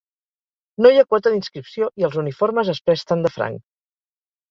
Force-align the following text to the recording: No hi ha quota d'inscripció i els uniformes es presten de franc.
No 0.85 0.91
hi 0.95 1.01
ha 1.01 1.03
quota 1.15 1.35
d'inscripció 1.35 1.91
i 2.03 2.09
els 2.09 2.19
uniformes 2.25 2.75
es 2.77 2.83
presten 2.91 3.27
de 3.29 3.37
franc. 3.39 3.65